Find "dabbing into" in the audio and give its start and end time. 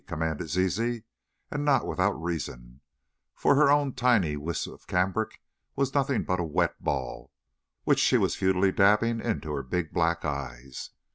8.71-9.51